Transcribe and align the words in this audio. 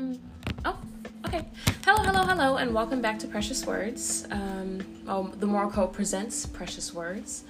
welcome. 0.00 0.20
Oh, 0.64 0.78
okay. 1.26 1.46
Hello, 1.84 2.02
hello, 2.02 2.22
hello, 2.24 2.56
and 2.56 2.74
welcome 2.74 3.00
back 3.00 3.18
to 3.20 3.26
Precious 3.26 3.66
Words. 3.66 4.26
Um, 4.30 4.80
oh, 5.06 5.28
the 5.38 5.46
Moral 5.46 5.70
Code 5.70 5.92
presents 5.92 6.46
Precious 6.46 6.94
Words. 6.94 7.44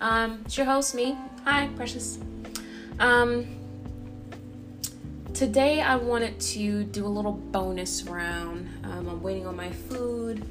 Um, 0.00 0.42
it's 0.44 0.56
your 0.56 0.66
host, 0.66 0.94
me. 0.94 1.16
Hi, 1.44 1.68
Precious. 1.76 2.18
Um, 2.98 3.46
today 5.32 5.80
I 5.80 5.96
wanted 5.96 6.40
to 6.40 6.84
do 6.84 7.06
a 7.06 7.08
little 7.08 7.32
bonus 7.32 8.02
round. 8.04 8.68
Um, 8.84 9.08
I'm 9.08 9.22
waiting 9.22 9.46
on 9.46 9.56
my 9.56 9.70
food, 9.70 10.44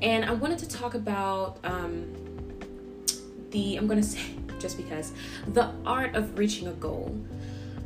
and 0.00 0.24
I 0.24 0.32
wanted 0.32 0.58
to 0.60 0.68
talk 0.68 0.94
about 0.94 1.58
um, 1.64 2.06
the. 3.50 3.76
I'm 3.76 3.88
gonna 3.88 4.02
say 4.02 4.20
just 4.60 4.76
because 4.76 5.12
the 5.48 5.70
art 5.84 6.14
of 6.14 6.38
reaching 6.38 6.68
a 6.68 6.72
goal. 6.72 7.16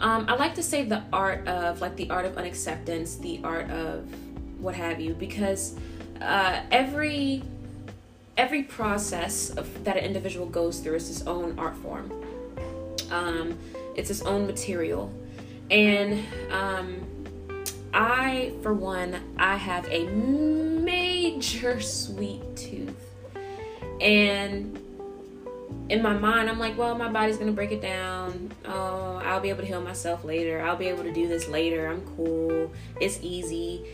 Um, 0.00 0.26
I 0.28 0.36
like 0.36 0.54
to 0.54 0.62
say 0.62 0.84
the 0.84 1.02
art 1.12 1.46
of, 1.48 1.80
like, 1.80 1.96
the 1.96 2.08
art 2.10 2.24
of 2.24 2.36
unacceptance, 2.38 3.16
the 3.16 3.40
art 3.42 3.68
of 3.70 4.06
what 4.60 4.74
have 4.74 5.00
you, 5.00 5.14
because 5.14 5.74
uh, 6.20 6.60
every 6.70 7.42
every 8.36 8.62
process 8.62 9.50
of, 9.50 9.84
that 9.84 9.96
an 9.96 10.04
individual 10.04 10.46
goes 10.46 10.78
through 10.78 10.94
is 10.94 11.10
its 11.10 11.26
own 11.26 11.58
art 11.58 11.76
form. 11.76 12.12
Um, 13.10 13.58
it's 13.96 14.10
its 14.10 14.22
own 14.22 14.46
material, 14.46 15.12
and 15.70 16.24
um, 16.52 17.04
I, 17.92 18.52
for 18.62 18.72
one, 18.74 19.20
I 19.36 19.56
have 19.56 19.88
a 19.90 20.06
major 20.06 21.80
sweet 21.80 22.42
tooth, 22.54 23.14
and 24.00 24.78
in 25.88 26.02
my 26.02 26.12
mind, 26.12 26.48
I'm 26.48 26.58
like, 26.58 26.76
well, 26.76 26.96
my 26.96 27.08
body's 27.08 27.38
gonna 27.38 27.52
break 27.52 27.72
it 27.72 27.80
down. 27.80 28.50
Oh, 28.66 29.20
I'll 29.24 29.40
be 29.40 29.48
able 29.48 29.60
to 29.60 29.66
heal 29.66 29.80
myself 29.80 30.24
later. 30.24 30.60
I'll 30.60 30.76
be 30.76 30.86
able 30.86 31.02
to 31.04 31.12
do 31.12 31.28
this 31.28 31.48
later. 31.48 31.88
I'm 31.88 32.02
cool. 32.16 32.70
It's 33.00 33.18
easy. 33.22 33.86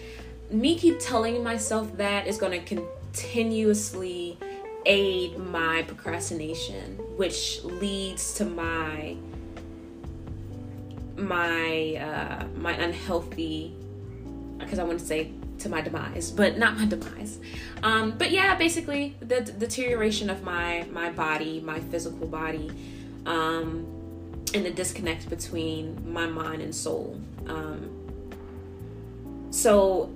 Me 0.50 0.76
keep 0.76 0.98
telling 0.98 1.42
myself 1.42 1.96
that 1.96 2.26
is 2.26 2.36
gonna 2.36 2.60
continuously 2.60 4.38
aid 4.86 5.38
my 5.38 5.82
procrastination, 5.82 6.98
which 7.16 7.62
leads 7.64 8.34
to 8.34 8.44
my 8.44 9.16
my 11.16 11.94
uh, 11.94 12.46
my 12.56 12.72
unhealthy 12.72 13.76
because 14.58 14.78
I 14.78 14.84
want 14.84 14.98
to 14.98 15.04
say 15.04 15.32
to 15.58 15.68
my 15.68 15.80
demise, 15.80 16.30
but 16.30 16.58
not 16.58 16.76
my 16.76 16.86
demise. 16.86 17.38
Um, 17.82 18.16
but 18.18 18.30
yeah, 18.30 18.54
basically 18.56 19.16
the, 19.20 19.40
the 19.40 19.52
deterioration 19.52 20.30
of 20.30 20.42
my 20.42 20.86
my 20.90 21.10
body, 21.10 21.60
my 21.60 21.80
physical 21.80 22.26
body, 22.26 22.70
um, 23.26 23.86
and 24.54 24.64
the 24.64 24.70
disconnect 24.70 25.28
between 25.28 26.12
my 26.12 26.26
mind 26.26 26.62
and 26.62 26.74
soul. 26.74 27.20
Um, 27.46 27.90
so 29.50 30.10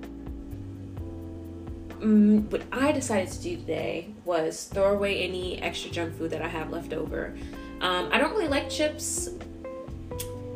mm, 2.01 2.51
what 2.51 2.63
I 2.73 2.93
decided 2.93 3.31
to 3.33 3.43
do 3.43 3.57
today 3.57 4.15
was 4.25 4.65
throw 4.65 4.95
away 4.95 5.23
any 5.23 5.61
extra 5.63 5.91
junk 5.91 6.17
food 6.17 6.31
that 6.31 6.43
I 6.43 6.49
have 6.49 6.71
left 6.71 6.93
over. 6.93 7.35
Um, 7.81 8.09
I 8.13 8.19
don't 8.19 8.33
really 8.33 8.49
like 8.49 8.69
chips, 8.69 9.31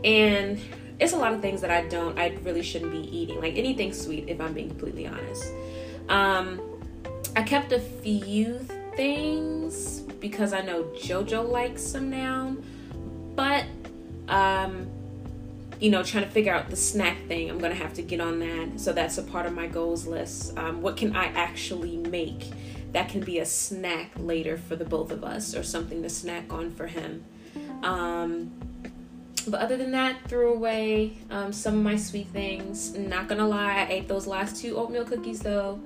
and 0.03 0.58
it's 1.03 1.12
a 1.12 1.17
lot 1.17 1.33
of 1.33 1.41
things 1.41 1.61
that 1.61 1.70
I 1.70 1.83
don't, 1.89 2.17
I 2.17 2.39
really 2.42 2.62
shouldn't 2.62 2.92
be 2.92 3.17
eating. 3.17 3.41
Like 3.41 3.58
anything 3.58 3.92
sweet, 3.92 4.28
if 4.28 4.41
I'm 4.41 4.53
being 4.53 4.69
completely 4.69 5.09
honest. 5.09 5.53
Um, 6.09 6.61
I 7.34 7.42
kept 7.42 7.72
a 7.72 7.81
few 7.81 8.59
things 8.94 10.00
because 10.20 10.53
I 10.53 10.61
know 10.61 10.84
JoJo 10.84 11.48
likes 11.48 11.83
some 11.83 12.09
now, 12.09 12.56
but 13.34 13.64
um, 14.28 14.89
you 15.81 15.91
know, 15.91 16.05
trying 16.05 16.22
to 16.22 16.31
figure 16.31 16.55
out 16.55 16.70
the 16.70 16.77
snack 16.77 17.27
thing, 17.27 17.50
I'm 17.50 17.59
gonna 17.59 17.75
have 17.75 17.94
to 17.94 18.03
get 18.03 18.21
on 18.21 18.38
that. 18.38 18.78
So 18.78 18.93
that's 18.93 19.19
a 19.19 19.22
part 19.22 19.47
of 19.47 19.55
my 19.55 19.66
goals 19.66 20.06
list. 20.06 20.56
Um, 20.56 20.82
what 20.82 20.97
can 20.97 21.16
I 21.16 21.25
actually 21.26 21.97
make 21.97 22.44
that 22.93 23.09
can 23.09 23.22
be 23.22 23.41
a 23.41 23.47
snack 23.47 24.12
later 24.19 24.56
for 24.56 24.76
the 24.76 24.84
both 24.84 25.10
of 25.10 25.25
us, 25.25 25.56
or 25.56 25.65
something 25.65 26.03
to 26.03 26.09
snack 26.09 26.53
on 26.53 26.71
for 26.71 26.87
him? 26.87 27.25
Um, 27.82 28.53
but 29.50 29.60
other 29.60 29.76
than 29.76 29.92
that, 29.92 30.28
threw 30.28 30.53
away 30.53 31.19
um, 31.30 31.53
some 31.53 31.75
of 31.76 31.82
my 31.82 31.97
sweet 31.97 32.28
things. 32.28 32.94
Not 32.94 33.28
gonna 33.28 33.47
lie, 33.47 33.82
I 33.82 33.86
ate 33.88 34.08
those 34.08 34.26
last 34.26 34.60
two 34.60 34.76
oatmeal 34.76 35.04
cookies 35.04 35.41
though, 35.41 35.80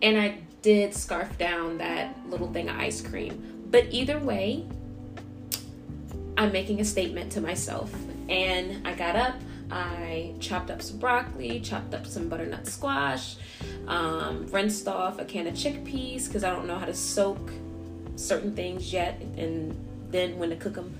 and 0.00 0.18
I 0.18 0.38
did 0.62 0.94
scarf 0.94 1.36
down 1.38 1.78
that 1.78 2.14
little 2.28 2.52
thing 2.52 2.68
of 2.68 2.76
ice 2.76 3.00
cream. 3.00 3.66
But 3.70 3.86
either 3.90 4.18
way, 4.18 4.66
I'm 6.36 6.52
making 6.52 6.80
a 6.80 6.84
statement 6.84 7.32
to 7.32 7.40
myself. 7.40 7.92
And 8.28 8.86
I 8.86 8.94
got 8.94 9.16
up, 9.16 9.34
I 9.70 10.34
chopped 10.40 10.70
up 10.70 10.80
some 10.80 10.98
broccoli, 10.98 11.60
chopped 11.60 11.94
up 11.94 12.06
some 12.06 12.28
butternut 12.28 12.66
squash, 12.66 13.36
um, 13.86 14.46
rinsed 14.48 14.88
off 14.88 15.18
a 15.18 15.24
can 15.24 15.46
of 15.46 15.54
chickpeas 15.54 16.26
because 16.26 16.44
I 16.44 16.50
don't 16.50 16.66
know 16.66 16.78
how 16.78 16.86
to 16.86 16.94
soak 16.94 17.50
certain 18.16 18.54
things 18.54 18.92
yet, 18.92 19.20
and 19.36 19.76
then 20.10 20.38
when 20.38 20.50
to 20.50 20.56
cook 20.56 20.74
them 20.74 20.94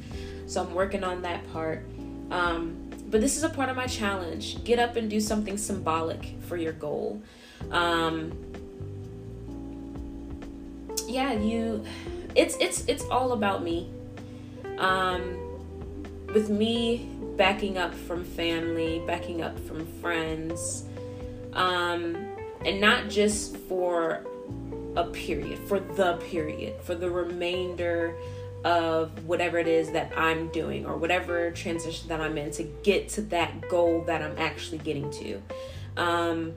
so 0.52 0.62
I'm 0.62 0.74
working 0.74 1.02
on 1.02 1.22
that 1.22 1.50
part. 1.52 1.86
Um, 2.30 2.90
but 3.08 3.20
this 3.20 3.36
is 3.36 3.42
a 3.42 3.48
part 3.48 3.68
of 3.68 3.76
my 3.76 3.86
challenge. 3.86 4.62
Get 4.64 4.78
up 4.78 4.96
and 4.96 5.08
do 5.08 5.20
something 5.20 5.56
symbolic 5.56 6.36
for 6.42 6.56
your 6.56 6.72
goal. 6.72 7.22
Um, 7.70 8.32
yeah, 11.08 11.32
you. 11.32 11.84
It's 12.34 12.56
it's 12.60 12.84
it's 12.86 13.04
all 13.04 13.32
about 13.32 13.62
me. 13.62 13.90
Um, 14.78 15.38
with 16.34 16.48
me 16.48 17.08
backing 17.36 17.78
up 17.78 17.94
from 17.94 18.24
family, 18.24 19.02
backing 19.06 19.42
up 19.42 19.58
from 19.60 19.86
friends, 20.00 20.84
um, 21.52 22.16
and 22.64 22.80
not 22.80 23.08
just 23.08 23.56
for 23.56 24.24
a 24.96 25.04
period, 25.04 25.58
for 25.58 25.80
the 25.80 26.16
period, 26.28 26.80
for 26.82 26.94
the 26.94 27.10
remainder 27.10 28.14
of 28.64 29.26
whatever 29.26 29.58
it 29.58 29.66
is 29.66 29.90
that 29.92 30.12
I'm 30.16 30.48
doing 30.48 30.86
or 30.86 30.96
whatever 30.96 31.50
transition 31.50 32.08
that 32.08 32.20
I'm 32.20 32.38
in 32.38 32.50
to 32.52 32.62
get 32.82 33.08
to 33.10 33.22
that 33.22 33.68
goal 33.68 34.04
that 34.06 34.22
I'm 34.22 34.36
actually 34.38 34.78
getting 34.78 35.10
to. 35.10 35.42
Um, 35.96 36.54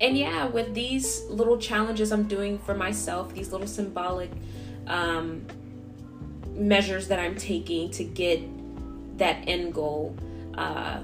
and 0.00 0.18
yeah, 0.18 0.46
with 0.46 0.74
these 0.74 1.24
little 1.26 1.56
challenges 1.58 2.12
I'm 2.12 2.26
doing 2.26 2.58
for 2.58 2.74
myself, 2.74 3.32
these 3.32 3.52
little 3.52 3.66
symbolic 3.66 4.30
um, 4.86 5.46
measures 6.50 7.08
that 7.08 7.18
I'm 7.18 7.36
taking 7.36 7.90
to 7.92 8.04
get 8.04 8.40
that 9.18 9.44
end 9.46 9.74
goal, 9.74 10.16
uh, 10.54 11.00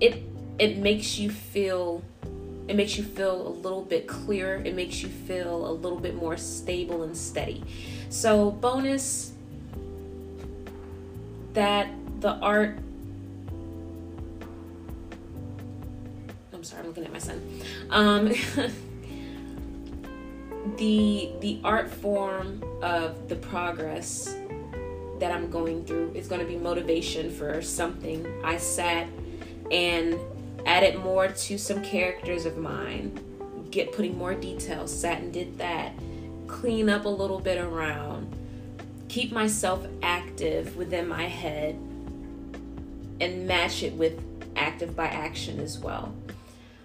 it 0.00 0.22
it 0.58 0.78
makes 0.78 1.18
you 1.18 1.30
feel 1.30 2.02
it 2.66 2.76
makes 2.76 2.96
you 2.96 3.04
feel 3.04 3.46
a 3.46 3.50
little 3.50 3.82
bit 3.82 4.06
clearer. 4.06 4.62
It 4.64 4.74
makes 4.74 5.02
you 5.02 5.08
feel 5.08 5.66
a 5.66 5.72
little 5.72 5.98
bit 5.98 6.14
more 6.14 6.36
stable 6.36 7.02
and 7.02 7.16
steady. 7.16 7.62
So, 8.08 8.50
bonus 8.50 9.32
that 11.52 11.88
the 12.20 12.32
art. 12.36 12.78
I'm 16.52 16.64
sorry, 16.64 16.82
I'm 16.82 16.88
looking 16.88 17.04
at 17.04 17.12
my 17.12 17.18
son. 17.18 17.42
Um, 17.90 18.28
the 20.76 21.30
the 21.40 21.60
art 21.62 21.90
form 21.90 22.64
of 22.82 23.28
the 23.28 23.36
progress 23.36 24.34
that 25.20 25.30
I'm 25.30 25.50
going 25.50 25.84
through 25.84 26.12
is 26.14 26.26
going 26.28 26.40
to 26.40 26.46
be 26.46 26.56
motivation 26.56 27.30
for 27.30 27.60
something. 27.62 28.26
I 28.42 28.56
sat 28.56 29.06
and 29.70 30.18
added 30.66 30.98
more 30.98 31.28
to 31.28 31.58
some 31.58 31.82
characters 31.82 32.46
of 32.46 32.56
mine, 32.56 33.18
get 33.70 33.92
putting 33.92 34.16
more 34.16 34.34
details, 34.34 34.98
sat 34.98 35.20
and 35.20 35.32
did 35.32 35.58
that 35.58 35.92
clean 36.46 36.88
up 36.88 37.04
a 37.04 37.08
little 37.08 37.40
bit 37.40 37.58
around, 37.58 38.34
keep 39.08 39.32
myself 39.32 39.86
active 40.02 40.76
within 40.76 41.08
my 41.08 41.24
head, 41.24 41.74
and 43.20 43.46
match 43.46 43.82
it 43.82 43.92
with 43.94 44.20
active 44.56 44.94
by 44.94 45.06
action 45.06 45.58
as 45.60 45.78
well. 45.78 46.14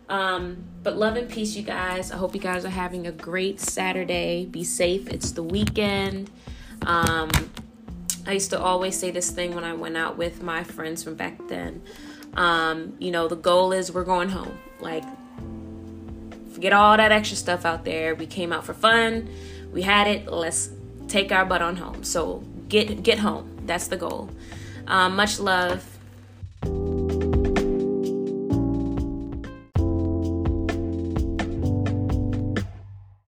Um, 0.07 0.63
but 0.81 0.97
love 0.97 1.17
and 1.17 1.29
peace, 1.29 1.55
you 1.55 1.61
guys. 1.61 2.11
I 2.11 2.17
hope 2.17 2.33
you 2.33 2.41
guys 2.41 2.65
are 2.65 2.69
having 2.69 3.05
a 3.05 3.11
great 3.11 3.59
Saturday. 3.59 4.45
Be 4.45 4.63
safe. 4.63 5.07
It's 5.07 5.31
the 5.31 5.43
weekend. 5.43 6.31
Um, 6.83 7.29
I 8.25 8.33
used 8.33 8.49
to 8.51 8.59
always 8.59 8.97
say 8.97 9.11
this 9.11 9.29
thing 9.29 9.53
when 9.53 9.63
I 9.63 9.73
went 9.73 9.97
out 9.97 10.17
with 10.17 10.41
my 10.41 10.63
friends 10.63 11.03
from 11.03 11.13
back 11.13 11.47
then. 11.47 11.83
Um, 12.39 12.95
you 12.99 13.11
know, 13.11 13.27
the 13.27 13.35
goal 13.35 13.73
is 13.73 13.91
we're 13.91 14.05
going 14.05 14.29
home. 14.29 14.57
Like, 14.79 15.03
forget 16.53 16.71
all 16.71 16.95
that 16.95 17.11
extra 17.11 17.35
stuff 17.35 17.65
out 17.65 17.83
there. 17.83 18.15
We 18.15 18.25
came 18.25 18.53
out 18.53 18.65
for 18.65 18.73
fun. 18.73 19.29
We 19.73 19.81
had 19.81 20.07
it. 20.07 20.25
Let's 20.25 20.69
take 21.09 21.33
our 21.33 21.43
butt 21.45 21.61
on 21.61 21.75
home. 21.75 22.05
So 22.05 22.41
get 22.69 23.03
get 23.03 23.19
home. 23.19 23.59
That's 23.65 23.87
the 23.87 23.97
goal. 23.97 24.29
Um, 24.87 25.17
much 25.17 25.37
love 25.37 25.98